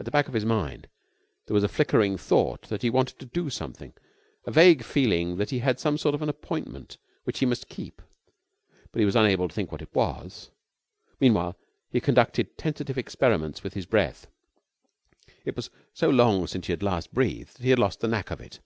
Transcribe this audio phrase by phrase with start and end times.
[0.00, 0.88] At the back of his mind
[1.46, 3.94] there was a flickering thought that he wanted to do something,
[4.44, 8.02] a vague feeling that he had some sort of an appointment which he must keep;
[8.90, 10.50] but he was unable to think what it was.
[11.20, 11.56] Meanwhile,
[11.88, 14.26] he conducted tentative experiments with his breath.
[15.44, 18.32] It was so long since he had last breathed that he had lost the knack
[18.32, 18.58] of it.